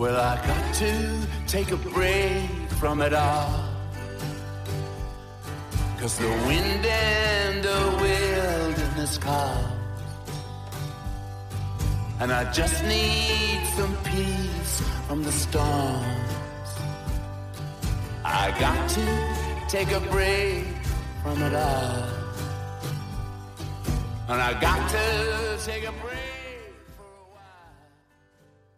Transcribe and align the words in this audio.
Well, 0.00 0.16
I 0.16 0.36
got 0.46 0.74
to 0.76 1.26
take 1.46 1.72
a 1.72 1.76
break 1.76 2.48
from 2.80 3.02
it 3.02 3.12
all. 3.12 3.68
Cause 5.98 6.16
the 6.16 6.30
wind 6.48 6.86
and 6.86 7.62
the 7.62 7.82
wilderness 8.00 9.18
call. 9.18 9.62
And 12.18 12.32
I 12.32 12.50
just 12.50 12.82
need 12.84 13.60
some 13.76 13.94
peace 14.04 14.80
from 15.06 15.22
the 15.22 15.32
storms. 15.32 16.70
I 18.24 18.56
got 18.58 18.88
to 18.96 19.68
take 19.68 19.92
a 19.92 20.00
break 20.00 20.64
from 21.22 21.42
it 21.42 21.54
all. 21.54 22.08
And 24.30 24.40
I 24.40 24.58
got 24.58 24.80
to 24.92 25.58
take 25.62 25.84
a 25.84 25.92
break. 25.92 26.19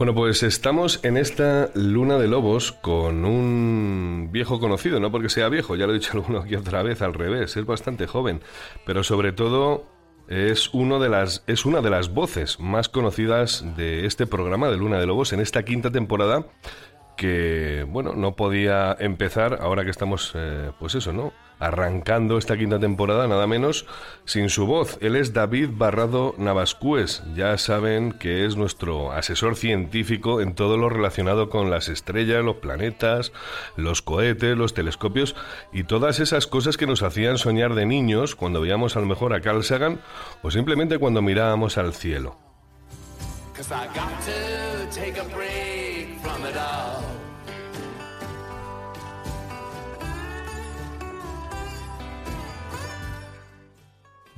Bueno, 0.02 0.16
pues 0.16 0.42
estamos 0.42 0.98
en 1.04 1.16
esta 1.16 1.70
luna 1.74 2.18
de 2.18 2.26
lobos 2.26 2.72
con 2.72 3.24
un 3.24 4.30
viejo 4.32 4.58
conocido, 4.58 4.98
no 4.98 5.12
porque 5.12 5.28
sea 5.28 5.48
viejo, 5.48 5.76
ya 5.76 5.86
lo 5.86 5.92
he 5.92 5.98
dicho 6.00 6.10
alguno 6.14 6.40
aquí 6.40 6.56
otra 6.56 6.82
vez, 6.82 7.02
al 7.02 7.14
revés, 7.14 7.56
es 7.56 7.64
bastante 7.64 8.08
joven, 8.08 8.40
pero 8.84 9.04
sobre 9.04 9.30
todo 9.30 9.86
es, 10.26 10.74
uno 10.74 10.98
de 10.98 11.08
las, 11.08 11.44
es 11.46 11.64
una 11.64 11.82
de 11.82 11.90
las 11.90 12.12
voces 12.12 12.58
más 12.58 12.88
conocidas 12.88 13.64
de 13.76 14.04
este 14.04 14.26
programa 14.26 14.70
de 14.70 14.76
Luna 14.76 14.98
de 14.98 15.06
Lobos 15.06 15.32
en 15.32 15.38
esta 15.38 15.64
quinta 15.64 15.92
temporada 15.92 16.46
que, 17.22 17.86
bueno, 17.88 18.14
no 18.16 18.34
podía 18.34 18.96
empezar 18.98 19.58
ahora 19.60 19.84
que 19.84 19.92
estamos, 19.92 20.32
eh, 20.34 20.72
pues 20.80 20.96
eso, 20.96 21.12
¿no? 21.12 21.32
Arrancando 21.60 22.36
esta 22.36 22.58
quinta 22.58 22.80
temporada, 22.80 23.28
nada 23.28 23.46
menos, 23.46 23.86
sin 24.24 24.48
su 24.48 24.66
voz. 24.66 24.98
Él 25.00 25.14
es 25.14 25.32
David 25.32 25.68
Barrado 25.72 26.34
Navascués. 26.36 27.22
Ya 27.36 27.56
saben 27.58 28.10
que 28.10 28.44
es 28.44 28.56
nuestro 28.56 29.12
asesor 29.12 29.54
científico 29.54 30.40
en 30.40 30.56
todo 30.56 30.76
lo 30.76 30.88
relacionado 30.88 31.48
con 31.48 31.70
las 31.70 31.88
estrellas, 31.88 32.42
los 32.42 32.56
planetas, 32.56 33.30
los 33.76 34.02
cohetes, 34.02 34.58
los 34.58 34.74
telescopios 34.74 35.36
y 35.72 35.84
todas 35.84 36.18
esas 36.18 36.48
cosas 36.48 36.76
que 36.76 36.88
nos 36.88 37.04
hacían 37.04 37.38
soñar 37.38 37.76
de 37.76 37.86
niños 37.86 38.34
cuando 38.34 38.60
veíamos 38.60 38.96
a 38.96 39.00
lo 39.00 39.06
mejor 39.06 39.32
a 39.32 39.40
Carl 39.40 39.62
Sagan 39.62 40.00
o 40.42 40.50
simplemente 40.50 40.98
cuando 40.98 41.22
mirábamos 41.22 41.78
al 41.78 41.94
cielo. 41.94 42.36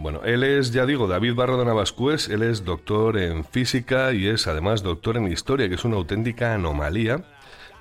Bueno, 0.04 0.20
él 0.22 0.44
es, 0.44 0.70
ya 0.70 0.84
digo, 0.84 1.08
David 1.08 1.32
Barro 1.32 1.56
de 1.56 1.64
Navascués, 1.64 2.28
él 2.28 2.42
es 2.42 2.66
doctor 2.66 3.16
en 3.16 3.42
física 3.42 4.12
y 4.12 4.26
es 4.26 4.46
además 4.46 4.82
doctor 4.82 5.16
en 5.16 5.32
historia, 5.32 5.66
que 5.66 5.76
es 5.76 5.84
una 5.86 5.96
auténtica 5.96 6.52
anomalía 6.52 7.24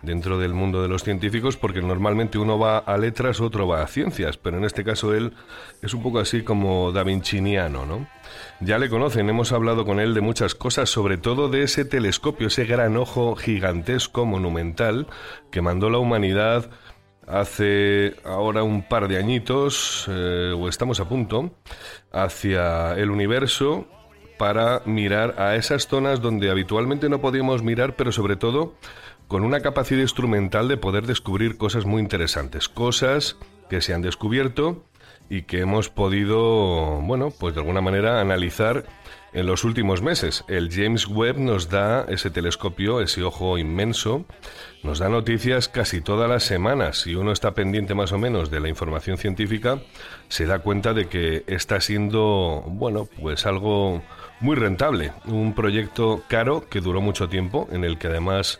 dentro 0.04 0.40
del 0.40 0.54
mundo 0.54 0.82
de 0.82 0.88
los 0.88 1.04
científicos, 1.04 1.58
porque 1.58 1.82
normalmente 1.82 2.38
uno 2.38 2.58
va 2.58 2.78
a 2.78 2.98
letras, 2.98 3.42
otro 3.42 3.68
va 3.68 3.82
a 3.82 3.88
ciencias, 3.88 4.38
pero 4.38 4.58
en 4.58 4.64
este 4.64 4.86
caso 4.86 5.14
él 5.14 5.34
es 5.82 5.94
un 5.94 6.02
poco 6.02 6.20
así 6.20 6.44
como 6.44 6.94
da 6.94 7.04
Vinciniano, 7.04 7.86
¿no? 7.86 8.08
Ya 8.62 8.78
le 8.78 8.88
conocen, 8.88 9.28
hemos 9.28 9.52
hablado 9.52 9.84
con 9.84 10.00
él 10.00 10.14
de 10.14 10.22
muchas 10.22 10.56
cosas, 10.56 10.90
sobre 10.90 11.18
todo 11.18 11.50
de 11.50 11.64
ese 11.64 11.84
telescopio, 11.84 12.48
ese 12.48 12.64
gran 12.64 12.96
ojo 12.96 13.36
gigantesco, 13.36 14.26
monumental, 14.26 15.08
que 15.52 15.62
mandó 15.62 15.90
la 15.90 15.98
humanidad 15.98 16.70
hace 17.28 18.16
ahora 18.24 18.64
un 18.64 18.88
par 18.88 19.08
de 19.08 19.18
añitos, 19.18 20.06
eh, 20.10 20.54
o 20.56 20.68
estamos 20.70 21.00
a 21.00 21.08
punto, 21.08 21.52
hacia 22.12 22.94
el 22.94 23.10
universo 23.10 23.88
para 24.38 24.82
mirar 24.86 25.36
a 25.40 25.56
esas 25.56 25.88
zonas 25.88 26.22
donde 26.22 26.50
habitualmente 26.50 27.10
no 27.10 27.22
podíamos 27.22 27.64
mirar, 27.64 27.96
pero 27.96 28.12
sobre 28.12 28.36
todo 28.36 28.76
con 29.28 29.44
una 29.44 29.62
capacidad 29.62 30.02
instrumental 30.02 30.68
de 30.68 30.78
poder 30.78 31.08
descubrir 31.08 31.58
cosas 31.58 31.86
muy 31.86 32.02
interesantes, 32.02 32.70
cosas 32.70 33.38
que 33.70 33.82
se 33.82 33.94
han 33.94 34.02
descubierto 34.02 34.84
y 35.30 35.44
que 35.44 35.62
hemos 35.62 35.90
podido, 35.90 37.00
bueno, 37.02 37.32
pues 37.40 37.56
de 37.56 37.62
alguna 37.62 37.82
manera 37.82 38.20
analizar 38.20 38.86
en 39.34 39.48
los 39.48 39.64
últimos 39.64 40.02
meses. 40.02 40.44
El 40.48 40.72
James 40.72 41.08
Webb 41.08 41.38
nos 41.38 41.70
da 41.70 42.06
ese 42.08 42.30
telescopio, 42.30 43.02
ese 43.02 43.24
ojo 43.24 43.58
inmenso, 43.58 44.26
nos 44.84 45.00
da 45.00 45.10
noticias 45.10 45.68
casi 45.68 46.02
todas 46.02 46.30
las 46.30 46.44
semanas. 46.44 47.02
Si 47.02 47.16
uno 47.16 47.32
está 47.32 47.54
pendiente 47.54 47.96
más 47.96 48.12
o 48.12 48.18
menos 48.18 48.52
de 48.52 48.60
la 48.60 48.70
información 48.70 49.18
científica, 49.18 49.80
se 50.30 50.46
da 50.46 50.60
cuenta 50.60 50.94
de 50.94 51.08
que 51.08 51.44
está 51.48 51.82
siendo, 51.82 52.64
bueno, 52.68 53.08
pues 53.22 53.46
algo 53.46 54.02
muy 54.40 54.56
rentable. 54.56 55.12
Un 55.26 55.54
proyecto 55.54 56.24
caro 56.28 56.68
que 56.70 56.82
duró 56.82 57.02
mucho 57.02 57.30
tiempo, 57.30 57.68
en 57.72 57.84
el 57.84 57.98
que 57.98 58.08
además 58.08 58.60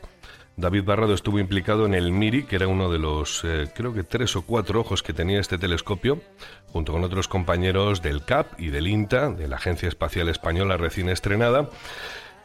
David 0.56 0.84
Barrado 0.84 1.16
estuvo 1.16 1.40
implicado 1.40 1.86
en 1.86 1.96
el 1.96 2.12
MIRI, 2.12 2.44
que 2.44 2.58
era 2.58 2.68
uno 2.68 2.92
de 2.92 3.00
los, 3.00 3.44
eh, 3.44 3.70
creo 3.74 3.94
que 3.94 4.04
tres 4.04 4.36
o 4.36 4.44
cuatro 4.44 4.82
ojos 4.82 5.02
que 5.02 5.12
tenía 5.12 5.40
este 5.40 5.58
telescopio, 5.58 6.22
junto 6.68 6.92
con 6.92 7.04
otros 7.04 7.28
compañeros 7.28 8.04
del 8.04 8.24
CAP 8.24 8.60
y 8.60 8.70
del 8.70 8.88
INTA, 8.88 9.32
de 9.32 9.48
la 9.48 9.56
Agencia 9.56 9.88
Espacial 9.90 10.30
Española 10.30 10.78
recién 10.78 11.10
estrenada, 11.10 11.70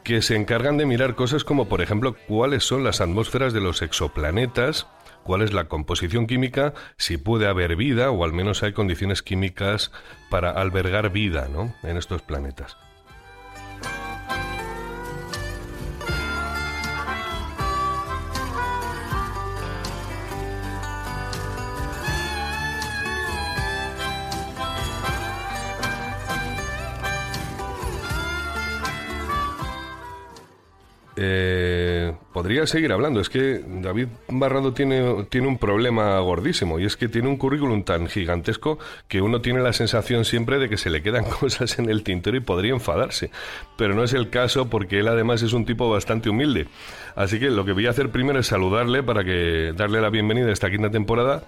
que 0.05 0.23
se 0.23 0.37
encargan 0.37 0.79
de 0.79 0.87
mirar 0.87 1.17
cosas 1.17 1.45
como, 1.45 1.69
por 1.69 1.83
ejemplo, 1.83 2.17
cuáles 2.27 2.65
son 2.65 2.83
las 2.83 3.03
atmósferas 3.03 3.53
de 3.53 3.61
los 3.61 3.83
exoplanetas, 3.83 4.87
cuál 5.23 5.43
es 5.43 5.53
la 5.53 5.65
composición 5.65 6.27
química, 6.27 6.73
si 6.97 7.19
puede 7.19 7.47
haber 7.47 7.77
vida 7.77 8.11
o 8.11 8.25
al 8.25 8.33
menos 8.33 8.63
hay 8.63 8.73
condiciones 8.73 9.23
químicas 9.23 9.93
para 10.31 10.51
albergar 10.51 11.11
vida 11.11 11.49
¿no? 11.53 11.75
en 11.83 11.99
estos 11.99 12.23
planetas. 12.23 12.79
Eh, 31.21 32.15
podría 32.33 32.65
seguir 32.67 32.93
hablando. 32.93 33.21
Es 33.21 33.29
que 33.29 33.61
David 33.67 34.07
Barrado 34.29 34.73
tiene, 34.73 35.25
tiene 35.29 35.49
un 35.49 35.59
problema 35.59 36.17
gordísimo 36.21 36.79
y 36.79 36.85
es 36.85 36.97
que 36.97 37.09
tiene 37.09 37.27
un 37.27 37.37
currículum 37.37 37.83
tan 37.83 38.07
gigantesco 38.07 38.79
que 39.09 39.21
uno 39.21 39.41
tiene 39.41 39.61
la 39.61 39.73
sensación 39.73 40.25
siempre 40.25 40.61
de 40.61 40.69
que 40.69 40.77
se 40.77 40.91
le 40.91 41.03
quedan 41.03 41.25
cosas 41.41 41.77
en 41.81 41.91
el 41.91 42.05
tintero 42.05 42.37
y 42.37 42.41
podría 42.41 42.73
enfadarse. 42.73 43.33
Pero 43.77 43.95
no 43.95 44.05
es 44.05 44.13
el 44.13 44.31
caso 44.31 44.71
porque 44.71 45.01
él 45.01 45.09
además 45.09 45.43
es 45.43 45.53
un 45.55 45.65
tipo 45.65 45.91
bastante 45.91 46.31
humilde. 46.31 46.69
Así 47.17 47.41
que 47.41 47.51
lo 47.51 47.65
que 47.65 47.73
voy 47.73 47.89
a 47.89 47.91
hacer 47.91 48.11
primero 48.11 48.39
es 48.39 48.47
saludarle 48.47 49.03
para 49.03 49.25
que 49.25 49.73
darle 49.77 50.01
la 50.01 50.11
bienvenida 50.11 50.47
a 50.47 50.53
esta 50.53 50.71
quinta 50.71 50.91
temporada 50.91 51.43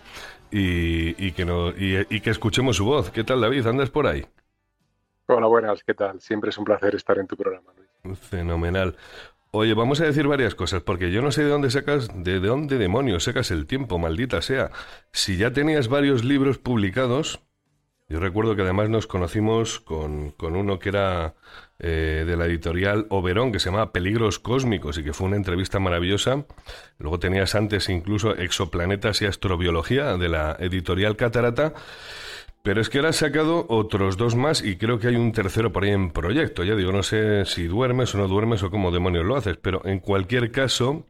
y, 0.51 1.31
que, 1.31 1.45
no, 1.45 1.69
y 1.77 2.21
que 2.21 2.31
escuchemos 2.31 2.77
su 2.77 2.85
voz. 2.85 3.11
¿Qué 3.13 3.23
tal 3.23 3.41
David? 3.41 3.69
¿Andas 3.69 3.91
por 3.91 4.09
ahí? 4.09 4.27
Hola, 5.33 5.47
buenas, 5.47 5.85
¿qué 5.85 5.95
tal? 5.95 6.21
Siempre 6.21 6.51
es 6.51 6.59
un 6.59 6.65
placer 6.65 6.97
estar 6.97 7.17
en 7.19 7.29
tu 7.29 7.37
programa. 7.37 7.73
Luis. 7.77 8.19
Fenomenal. 8.19 8.97
Oye, 9.53 9.75
vamos 9.75 10.01
a 10.01 10.05
decir 10.05 10.29
varias 10.29 10.55
cosas, 10.55 10.83
porque 10.83 11.11
yo 11.11 11.23
no 11.23 11.33
sé 11.33 11.43
de 11.43 11.51
dónde 11.51 11.71
sacas, 11.71 12.09
de 12.15 12.39
dónde 12.39 12.79
demonios 12.79 13.25
sacas 13.25 13.51
el 13.51 13.67
tiempo, 13.67 13.99
maldita 13.99 14.43
sea. 14.43 14.71
Si 15.13 15.37
ya 15.37 15.53
tenías 15.53 15.89
varios 15.89 16.25
libros 16.25 16.59
publicados, 16.59 17.41
yo 18.09 18.21
recuerdo 18.21 18.55
que 18.55 18.63
además 18.63 18.91
nos 18.91 19.09
conocimos 19.09 19.81
con, 19.81 20.31
con 20.31 20.55
uno 20.55 20.79
que 20.79 20.91
era 20.91 21.35
eh, 21.81 22.25
de 22.27 22.37
la 22.37 22.47
editorial 22.47 23.07
Oberón, 23.09 23.53
que 23.53 23.59
se 23.59 23.71
llamaba 23.71 23.91
Peligros 23.91 24.39
Cósmicos 24.39 24.99
y 24.99 25.03
que 25.03 25.13
fue 25.13 25.27
una 25.27 25.37
entrevista 25.37 25.81
maravillosa. 25.81 26.45
Luego 26.99 27.19
tenías 27.19 27.55
antes 27.55 27.89
incluso 27.89 28.37
Exoplanetas 28.37 29.23
y 29.23 29.27
Astrobiología 29.27 30.17
de 30.17 30.29
la 30.29 30.57
editorial 30.61 31.17
Catarata. 31.17 31.73
Pero 32.63 32.81
es 32.81 32.91
que 32.91 32.99
ahora 32.99 33.11
has 33.11 33.17
sacado 33.17 33.65
otros 33.69 34.17
dos 34.19 34.35
más 34.35 34.63
y 34.63 34.77
creo 34.77 34.99
que 34.99 35.09
hay 35.09 35.17
un 35.17 35.33
tercero 35.33 35.73
por 35.73 35.85
ahí 35.85 35.91
en 35.91 36.11
proyecto. 36.11 36.63
Ya 36.63 36.77
digo, 36.77 36.93
no 36.93 37.03
sé 37.03 37.47
si 37.47 37.65
duermes 37.65 38.15
o 38.15 38.19
no 38.19 38.29
duermes 38.29 38.63
o 38.63 38.71
cómo 38.71 38.91
demonios 38.91 39.25
lo 39.25 39.37
haces, 39.37 39.57
pero 39.57 39.81
en 39.87 40.01
cualquier 40.01 40.51
caso, 40.51 41.07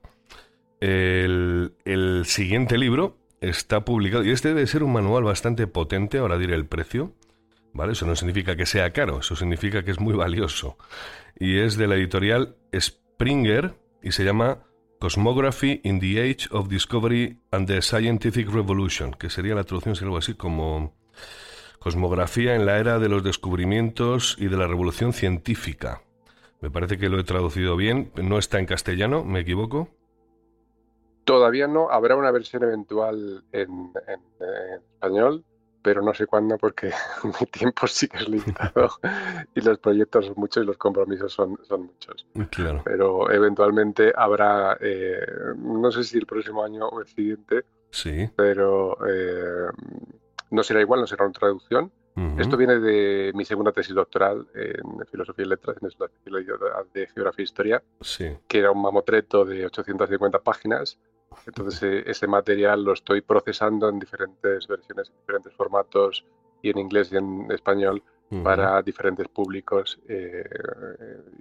el, 0.78 1.74
el 1.84 2.24
siguiente 2.24 2.78
libro 2.78 3.18
está 3.40 3.84
publicado 3.84 4.24
y 4.24 4.30
este 4.30 4.48
debe 4.48 4.66
ser 4.66 4.84
un 4.84 4.92
manual 4.92 5.24
bastante 5.24 5.66
potente, 5.66 6.18
ahora 6.18 6.38
diré 6.38 6.54
el 6.54 6.66
precio. 6.66 7.14
¿Vale? 7.72 7.92
Eso 7.92 8.04
no 8.04 8.16
significa 8.16 8.56
que 8.56 8.66
sea 8.66 8.92
caro, 8.92 9.20
eso 9.20 9.36
significa 9.36 9.84
que 9.84 9.92
es 9.92 10.00
muy 10.00 10.14
valioso. 10.14 10.76
Y 11.38 11.58
es 11.58 11.76
de 11.76 11.86
la 11.86 11.94
editorial 11.94 12.56
Springer 12.76 13.74
y 14.02 14.10
se 14.10 14.24
llama 14.24 14.64
Cosmography 14.98 15.80
in 15.84 16.00
the 16.00 16.20
Age 16.20 16.48
of 16.50 16.68
Discovery 16.68 17.38
and 17.52 17.68
the 17.68 17.80
Scientific 17.80 18.48
Revolution, 18.50 19.12
que 19.12 19.30
sería 19.30 19.54
la 19.54 19.62
traducción, 19.62 19.94
sería 19.94 20.08
algo 20.08 20.18
así 20.18 20.34
como 20.34 20.99
Cosmografía 21.78 22.54
en 22.54 22.66
la 22.66 22.78
era 22.78 22.98
de 22.98 23.08
los 23.08 23.24
descubrimientos 23.24 24.36
y 24.38 24.48
de 24.48 24.56
la 24.56 24.66
revolución 24.66 25.12
científica. 25.12 26.02
Me 26.60 26.70
parece 26.70 26.98
que 26.98 27.08
lo 27.08 27.18
he 27.18 27.24
traducido 27.24 27.74
bien. 27.76 28.12
No 28.22 28.38
está 28.38 28.58
en 28.58 28.66
castellano, 28.66 29.24
¿me 29.24 29.40
equivoco? 29.40 29.88
Todavía 31.24 31.66
no. 31.66 31.90
Habrá 31.90 32.16
una 32.16 32.30
versión 32.30 32.64
eventual 32.64 33.44
en, 33.52 33.92
español, 34.94 35.42
pero 35.80 36.02
no 36.02 36.12
sé 36.12 36.26
cuándo 36.26 36.58
porque 36.58 36.90
mi 37.40 37.46
tiempo 37.46 37.86
sí 37.86 38.08
que 38.08 38.18
es 38.18 38.28
limitado 38.28 38.90
y 39.54 39.62
los 39.62 39.78
proyectos 39.78 40.26
son 40.26 40.34
muchos 40.36 40.64
y 40.64 40.66
los 40.66 40.76
compromisos 40.76 41.32
son, 41.32 41.58
son 41.62 41.86
muchos. 41.86 42.26
Claro. 42.50 42.82
Pero 42.84 43.30
eventualmente 43.30 44.12
habrá, 44.14 44.76
eh, 44.80 45.24
no 45.56 45.90
sé 45.90 46.04
si 46.04 46.18
el 46.18 46.26
próximo 46.26 46.62
año 46.62 46.88
o 46.88 47.00
el 47.00 47.06
siguiente, 47.06 47.64
sí. 47.90 48.28
pero 48.36 48.98
eh, 49.08 49.70
no 50.50 50.62
será 50.62 50.80
igual, 50.80 51.00
no 51.00 51.06
será 51.06 51.24
una 51.24 51.32
traducción. 51.32 51.92
Esto 52.38 52.58
viene 52.58 52.78
de 52.80 53.32
mi 53.34 53.46
segunda 53.46 53.72
tesis 53.72 53.94
doctoral 53.94 54.46
en 54.54 55.06
Filosofía 55.06 55.46
y 55.46 55.48
Letras, 55.48 55.76
en 55.80 55.84
la 55.84 55.88
especialidad 55.88 56.84
de 56.92 57.06
Geografía 57.06 57.42
e 57.42 57.44
Historia, 57.44 57.82
que 58.46 58.58
era 58.58 58.70
un 58.70 58.82
mamotreto 58.82 59.44
de 59.46 59.64
850 59.64 60.38
páginas. 60.40 60.98
Entonces 61.46 61.82
e, 61.82 62.10
ese 62.10 62.26
material 62.26 62.84
lo 62.84 62.92
estoy 62.92 63.22
procesando 63.22 63.88
en 63.88 63.98
diferentes 63.98 64.66
versiones, 64.66 65.08
en 65.08 65.16
diferentes 65.20 65.54
formatos, 65.54 66.26
y 66.62 66.70
en 66.70 66.78
inglés 66.78 67.12
y 67.12 67.16
en 67.16 67.50
español, 67.50 68.02
para 68.44 68.80
diferentes 68.82 69.26
públicos, 69.28 69.98
eh, 70.08 70.44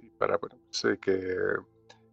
y 0.02 0.10
para 0.10 0.38
bueno, 0.38 0.56
sé 0.70 0.98
que 0.98 1.36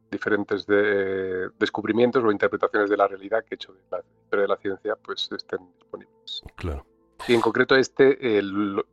diferentes 0.10 0.66
de, 0.66 1.50
descubrimientos 1.60 2.24
o 2.24 2.32
interpretaciones 2.32 2.90
de 2.90 2.98
la 2.98 3.08
realidad 3.08 3.44
que 3.44 3.56
he 3.56 3.56
hecho 3.56 3.74
de 3.74 3.80
la 3.92 4.04
historia 4.24 4.42
de 4.44 4.48
la 4.48 4.58
ciencia 4.58 4.96
pues 4.96 5.30
estén 5.32 5.60
disponibles. 5.80 6.42
Claro. 6.56 6.86
Y 7.28 7.34
en 7.34 7.42
concreto 7.42 7.76
este 7.76 8.40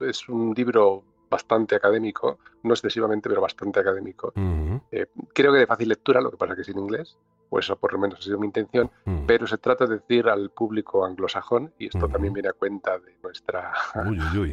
es 0.00 0.28
un 0.28 0.54
libro 0.54 1.04
bastante 1.34 1.74
académico, 1.74 2.38
no 2.62 2.74
excesivamente, 2.74 3.28
pero 3.28 3.40
bastante 3.40 3.80
académico. 3.80 4.32
Eh, 4.90 5.06
creo 5.32 5.52
que 5.52 5.58
de 5.58 5.66
fácil 5.66 5.88
lectura, 5.88 6.20
lo 6.20 6.30
que 6.30 6.36
pasa 6.36 6.54
que 6.54 6.62
es 6.62 6.68
en 6.68 6.78
inglés, 6.78 7.18
o 7.50 7.58
eso 7.58 7.76
por 7.76 7.92
lo 7.92 7.98
menos 7.98 8.20
ha 8.20 8.22
sido 8.22 8.38
mi 8.38 8.46
intención, 8.46 8.90
pero 9.26 9.46
se 9.46 9.58
trata 9.58 9.86
de 9.86 9.96
decir 9.96 10.28
al 10.28 10.50
público 10.50 11.04
anglosajón, 11.04 11.72
y 11.78 11.86
esto 11.86 12.08
también 12.08 12.32
viene 12.32 12.50
a 12.50 12.52
cuenta 12.52 12.98
de 12.98 13.16
nuestra 13.22 13.72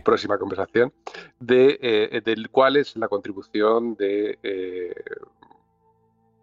próxima 0.04 0.38
conversación, 0.38 0.92
de, 1.40 1.80
eh, 1.82 2.22
del 2.26 2.50
cuál 2.50 2.78
es 2.78 2.96
la 2.96 3.08
contribución 3.08 3.96
de 3.96 4.40
eh, 4.42 4.96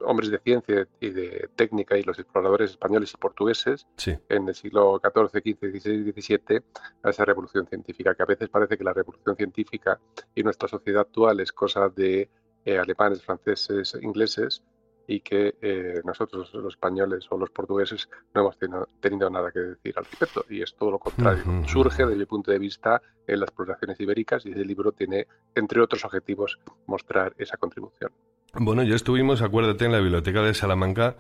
hombres 0.01 0.31
de 0.31 0.39
ciencia 0.39 0.87
y 1.01 1.11
de 1.11 1.49
técnica 1.57 1.97
y 1.97 2.03
los 2.03 2.19
exploradores 2.19 2.71
españoles 2.73 3.13
y 3.15 3.17
portugueses 3.17 3.87
en 4.29 4.49
el 4.49 4.55
siglo 4.55 5.01
XIV, 5.03 5.31
XV, 5.31 5.81
XVI, 5.81 6.13
XVII 6.13 6.63
a 7.03 7.11
esa 7.11 7.25
revolución 7.25 7.67
científica, 7.67 8.15
que 8.15 8.23
a 8.23 8.27
veces 8.27 8.49
parece 8.49 8.77
que 8.77 8.85
la 8.85 8.93
revolución 8.93 9.37
científica 9.37 10.01
y 10.35 10.43
nuestra 10.43 10.69
sociedad 10.69 11.03
actual 11.03 11.41
es 11.41 11.53
cosa 11.53 11.89
de 11.89 12.29
eh, 12.65 12.79
alemanes, 12.79 13.23
franceses, 13.23 13.97
ingleses 14.01 14.63
y 15.07 15.21
que 15.21 15.57
eh, 15.63 16.03
nosotros 16.05 16.53
los 16.53 16.75
españoles 16.75 17.27
o 17.31 17.39
los 17.39 17.51
portugueses 17.51 18.11
no 18.35 18.43
hemos 18.43 18.59
tenido, 19.01 19.31
nada 19.31 19.51
que 19.51 19.61
decir 19.61 19.95
al 19.97 20.05
respecto 20.05 20.45
y 20.51 20.61
es 20.61 20.75
todo 20.77 20.91
lo 20.91 20.99
contrario. 20.99 21.45
Surge 21.67 22.05
desde 22.05 22.19
mi 22.19 22.27
punto 22.27 22.51
de 22.51 22.59
vista 22.59 23.01
en 23.27 23.41
las 23.41 23.49
exploraciones 23.49 23.99
ibéricas 24.01 24.45
y 24.45 24.51
ese 24.51 24.67
libro 24.67 24.93
tiene, 24.93 25.27
entre 25.55 25.81
otros 25.81 26.05
objetivos, 26.05 26.59
mostrar 26.87 27.35
esa 27.39 27.57
contribución. 27.57 28.13
Bueno, 28.55 28.83
ya 28.83 28.95
estuvimos, 28.95 29.43
acuérdate, 29.43 29.85
en 29.85 29.93
la 29.93 30.01
biblioteca 30.01 30.43
de 30.43 30.55
Salamanca. 30.55 31.17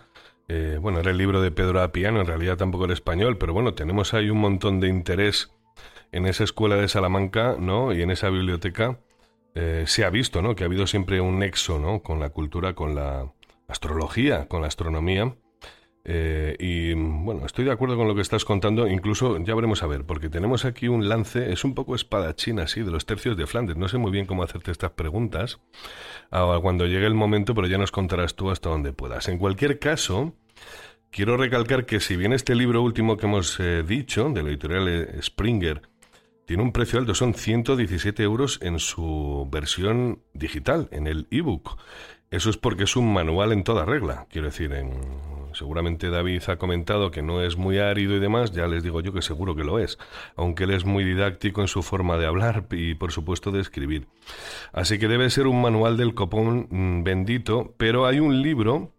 Eh, 0.48 0.78
bueno, 0.80 1.00
era 1.00 1.10
el 1.10 1.18
libro 1.18 1.42
de 1.42 1.50
Pedro 1.50 1.82
Apiano, 1.82 2.20
en 2.20 2.26
realidad 2.26 2.56
tampoco 2.56 2.86
era 2.86 2.94
español, 2.94 3.36
pero 3.36 3.52
bueno, 3.52 3.74
tenemos 3.74 4.14
ahí 4.14 4.30
un 4.30 4.38
montón 4.38 4.80
de 4.80 4.88
interés 4.88 5.52
en 6.10 6.26
esa 6.26 6.44
escuela 6.44 6.76
de 6.76 6.88
Salamanca, 6.88 7.56
¿no? 7.58 7.92
Y 7.92 8.00
en 8.00 8.10
esa 8.10 8.30
biblioteca 8.30 8.98
eh, 9.54 9.84
se 9.86 10.04
ha 10.04 10.10
visto, 10.10 10.40
¿no? 10.40 10.54
Que 10.54 10.64
ha 10.64 10.66
habido 10.66 10.86
siempre 10.86 11.20
un 11.20 11.38
nexo, 11.38 11.78
¿no? 11.78 12.02
Con 12.02 12.18
la 12.18 12.30
cultura, 12.30 12.74
con 12.74 12.94
la 12.94 13.30
astrología, 13.68 14.48
con 14.48 14.62
la 14.62 14.68
astronomía. 14.68 15.36
Eh, 16.10 16.56
y 16.58 16.94
bueno, 16.94 17.44
estoy 17.44 17.66
de 17.66 17.70
acuerdo 17.70 17.98
con 17.98 18.08
lo 18.08 18.14
que 18.14 18.22
estás 18.22 18.46
contando, 18.46 18.88
incluso 18.88 19.36
ya 19.44 19.54
veremos 19.54 19.82
a 19.82 19.86
ver, 19.86 20.06
porque 20.06 20.30
tenemos 20.30 20.64
aquí 20.64 20.88
un 20.88 21.06
lance, 21.06 21.52
es 21.52 21.64
un 21.64 21.74
poco 21.74 21.94
espadachín 21.94 22.60
así, 22.60 22.80
de 22.80 22.90
los 22.90 23.04
tercios 23.04 23.36
de 23.36 23.46
Flandes. 23.46 23.76
No 23.76 23.88
sé 23.88 23.98
muy 23.98 24.10
bien 24.10 24.24
cómo 24.24 24.42
hacerte 24.42 24.70
estas 24.70 24.92
preguntas 24.92 25.60
ah, 26.30 26.58
cuando 26.62 26.86
llegue 26.86 27.04
el 27.04 27.14
momento, 27.14 27.54
pero 27.54 27.66
ya 27.66 27.76
nos 27.76 27.90
contarás 27.92 28.36
tú 28.36 28.50
hasta 28.50 28.70
donde 28.70 28.94
puedas. 28.94 29.28
En 29.28 29.36
cualquier 29.36 29.78
caso, 29.78 30.32
quiero 31.10 31.36
recalcar 31.36 31.84
que 31.84 32.00
si 32.00 32.16
bien 32.16 32.32
este 32.32 32.54
libro 32.54 32.82
último 32.82 33.18
que 33.18 33.26
hemos 33.26 33.60
eh, 33.60 33.82
dicho, 33.86 34.30
de 34.30 34.42
la 34.42 34.48
editorial 34.48 34.88
eh, 34.88 35.22
Springer, 35.22 35.82
tiene 36.46 36.62
un 36.62 36.72
precio 36.72 36.98
alto, 36.98 37.14
son 37.14 37.34
117 37.34 38.22
euros 38.22 38.60
en 38.62 38.78
su 38.78 39.46
versión 39.52 40.22
digital, 40.32 40.88
en 40.90 41.06
el 41.06 41.26
ebook. 41.30 41.78
Eso 42.30 42.48
es 42.48 42.56
porque 42.56 42.84
es 42.84 42.96
un 42.96 43.12
manual 43.12 43.52
en 43.52 43.62
toda 43.62 43.84
regla, 43.84 44.26
quiero 44.30 44.46
decir, 44.46 44.72
en 44.72 44.92
seguramente 45.58 46.08
David 46.08 46.42
ha 46.48 46.56
comentado 46.56 47.10
que 47.10 47.22
no 47.22 47.42
es 47.42 47.56
muy 47.56 47.78
árido 47.78 48.16
y 48.16 48.20
demás, 48.20 48.52
ya 48.52 48.66
les 48.68 48.82
digo 48.82 49.00
yo 49.00 49.12
que 49.12 49.22
seguro 49.22 49.56
que 49.56 49.64
lo 49.64 49.78
es, 49.78 49.98
aunque 50.36 50.64
él 50.64 50.70
es 50.70 50.84
muy 50.84 51.04
didáctico 51.04 51.60
en 51.60 51.68
su 51.68 51.82
forma 51.82 52.16
de 52.16 52.26
hablar 52.26 52.66
y 52.70 52.94
por 52.94 53.12
supuesto 53.12 53.50
de 53.50 53.60
escribir. 53.60 54.06
Así 54.72 54.98
que 54.98 55.08
debe 55.08 55.30
ser 55.30 55.46
un 55.46 55.60
manual 55.60 55.96
del 55.96 56.14
copón 56.14 56.68
mm, 56.70 57.02
bendito, 57.02 57.74
pero 57.76 58.06
hay 58.06 58.20
un 58.20 58.40
libro 58.40 58.92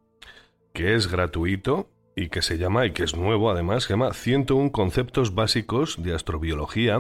que 0.74 0.96
es 0.96 1.08
gratuito 1.08 1.90
y 2.16 2.28
que 2.28 2.42
se 2.42 2.58
llama, 2.58 2.86
y 2.86 2.92
que 2.92 3.04
es 3.04 3.16
nuevo 3.16 3.50
además, 3.50 3.84
se 3.84 3.94
llama 3.94 4.14
101 4.14 4.72
conceptos 4.72 5.34
básicos 5.34 6.04
de 6.04 6.14
astrobiología, 6.14 7.00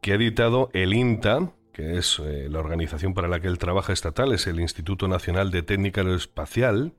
que 0.00 0.12
ha 0.12 0.14
editado 0.14 0.70
el 0.72 0.94
INTA, 0.94 1.52
que 1.72 1.98
es 1.98 2.20
eh, 2.20 2.48
la 2.48 2.60
organización 2.60 3.12
para 3.12 3.28
la 3.28 3.40
que 3.40 3.48
él 3.48 3.58
trabaja 3.58 3.92
estatal, 3.92 4.32
es 4.32 4.46
el 4.46 4.60
Instituto 4.60 5.08
Nacional 5.08 5.50
de 5.50 5.62
Técnica 5.62 6.02
Aeroespacial, 6.02 6.92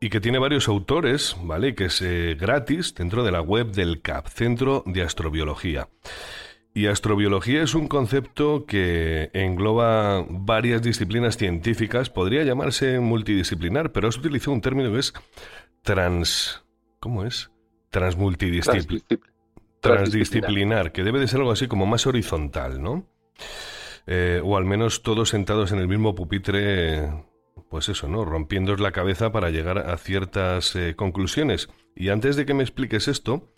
y 0.00 0.08
que 0.08 0.20
tiene 0.20 0.38
varios 0.38 0.66
autores, 0.68 1.36
¿vale? 1.42 1.74
Que 1.74 1.84
es 1.84 2.00
eh, 2.00 2.34
gratis 2.40 2.94
dentro 2.94 3.22
de 3.22 3.32
la 3.32 3.42
web 3.42 3.70
del 3.70 4.00
CAP, 4.00 4.28
Centro 4.28 4.82
de 4.86 5.02
Astrobiología. 5.02 5.88
Y 6.72 6.86
astrobiología 6.86 7.62
es 7.62 7.74
un 7.74 7.88
concepto 7.88 8.64
que 8.64 9.30
engloba 9.34 10.24
varias 10.28 10.80
disciplinas 10.82 11.36
científicas, 11.36 12.08
podría 12.08 12.44
llamarse 12.44 13.00
multidisciplinar, 13.00 13.92
pero 13.92 14.08
has 14.08 14.16
utilizado 14.16 14.52
un 14.52 14.60
término 14.60 14.90
que 14.92 15.00
es 15.00 15.12
trans... 15.82 16.64
¿Cómo 17.00 17.24
es? 17.24 17.50
Transmultidisciplinar. 17.90 19.20
Transdisciplinar, 19.80 20.92
que 20.92 21.02
debe 21.02 21.18
de 21.18 21.28
ser 21.28 21.40
algo 21.40 21.50
así 21.50 21.66
como 21.66 21.86
más 21.86 22.06
horizontal, 22.06 22.80
¿no? 22.82 23.06
Eh, 24.06 24.40
o 24.44 24.56
al 24.56 24.64
menos 24.64 25.02
todos 25.02 25.30
sentados 25.30 25.72
en 25.72 25.78
el 25.78 25.88
mismo 25.88 26.14
pupitre 26.14 27.10
pues 27.70 27.88
eso, 27.88 28.08
¿no? 28.08 28.24
Rompiendo 28.24 28.76
la 28.76 28.90
cabeza 28.90 29.30
para 29.30 29.50
llegar 29.50 29.78
a 29.78 29.96
ciertas 29.96 30.74
eh, 30.74 30.94
conclusiones. 30.96 31.70
Y 31.94 32.08
antes 32.08 32.34
de 32.36 32.44
que 32.44 32.52
me 32.52 32.64
expliques 32.64 33.06
esto, 33.06 33.48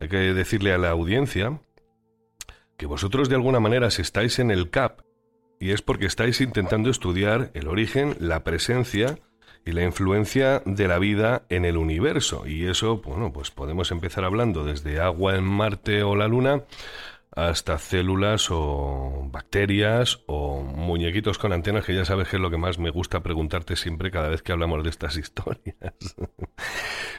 hay 0.00 0.08
que 0.08 0.16
decirle 0.16 0.72
a 0.72 0.78
la 0.78 0.90
audiencia 0.90 1.60
que 2.78 2.86
vosotros 2.86 3.28
de 3.28 3.34
alguna 3.34 3.60
manera 3.60 3.90
si 3.90 4.02
estáis 4.02 4.38
en 4.38 4.50
el 4.50 4.70
CAP 4.70 5.02
y 5.60 5.72
es 5.72 5.82
porque 5.82 6.06
estáis 6.06 6.40
intentando 6.40 6.88
estudiar 6.88 7.50
el 7.54 7.68
origen, 7.68 8.16
la 8.20 8.42
presencia 8.42 9.18
y 9.66 9.72
la 9.72 9.84
influencia 9.84 10.62
de 10.64 10.88
la 10.88 10.98
vida 10.98 11.44
en 11.50 11.66
el 11.66 11.76
universo. 11.76 12.46
Y 12.46 12.66
eso, 12.66 13.02
bueno, 13.02 13.32
pues 13.32 13.50
podemos 13.50 13.90
empezar 13.90 14.24
hablando 14.24 14.64
desde 14.64 15.00
agua 15.00 15.36
en 15.36 15.44
Marte 15.44 16.02
o 16.04 16.16
la 16.16 16.28
Luna 16.28 16.62
hasta 17.34 17.78
células 17.78 18.48
o 18.50 19.28
bacterias 19.30 20.20
o 20.26 20.60
muñequitos 20.60 21.38
con 21.38 21.52
antenas, 21.52 21.84
que 21.84 21.94
ya 21.94 22.04
sabes 22.04 22.28
que 22.28 22.36
es 22.36 22.42
lo 22.42 22.50
que 22.50 22.56
más 22.56 22.78
me 22.78 22.90
gusta 22.90 23.22
preguntarte 23.22 23.76
siempre 23.76 24.10
cada 24.10 24.28
vez 24.28 24.42
que 24.42 24.52
hablamos 24.52 24.82
de 24.82 24.90
estas 24.90 25.16
historias. 25.18 25.94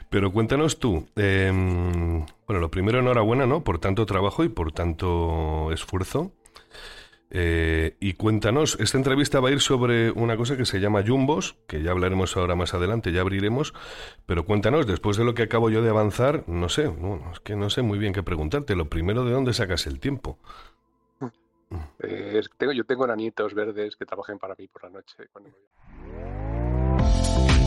Pero 0.09 0.31
cuéntanos 0.31 0.79
tú, 0.79 1.07
em, 1.15 2.25
bueno, 2.47 2.59
lo 2.59 2.71
primero 2.71 2.99
enhorabuena, 2.99 3.45
¿no? 3.45 3.63
Por 3.63 3.79
tanto 3.79 4.05
trabajo 4.05 4.43
y 4.43 4.49
por 4.49 4.71
tanto 4.71 5.71
esfuerzo. 5.71 6.31
Eh, 7.31 7.95
y 7.99 8.13
cuéntanos, 8.13 8.77
esta 8.79 8.97
entrevista 8.97 9.39
va 9.39 9.49
a 9.49 9.51
ir 9.51 9.61
sobre 9.61 10.09
una 10.11 10.35
cosa 10.35 10.57
que 10.57 10.65
se 10.65 10.79
llama 10.79 11.03
Jumbos, 11.05 11.57
que 11.67 11.83
ya 11.83 11.91
hablaremos 11.91 12.35
ahora 12.35 12.55
más 12.55 12.73
adelante, 12.73 13.11
ya 13.11 13.21
abriremos, 13.21 13.73
pero 14.25 14.45
cuéntanos, 14.45 14.87
después 14.87 15.17
de 15.17 15.25
lo 15.25 15.35
que 15.35 15.43
acabo 15.43 15.69
yo 15.69 15.83
de 15.83 15.89
avanzar, 15.89 16.43
no 16.47 16.69
sé, 16.69 16.91
es 17.31 17.39
que 17.41 17.55
no 17.55 17.69
sé 17.69 17.83
muy 17.83 17.99
bien 17.99 18.13
qué 18.13 18.23
preguntarte. 18.23 18.75
Lo 18.75 18.89
primero, 18.89 19.25
¿de 19.25 19.31
dónde 19.31 19.53
sacas 19.53 19.85
el 19.85 19.99
tiempo? 19.99 20.39
Eh, 21.99 22.41
tengo, 22.57 22.73
yo 22.73 22.83
tengo 22.83 23.05
nanitos 23.05 23.53
verdes 23.53 23.95
que 23.95 24.05
trabajan 24.05 24.39
para 24.39 24.55
mí 24.55 24.67
por 24.67 24.83
la 24.85 24.89
noche. 24.89 25.15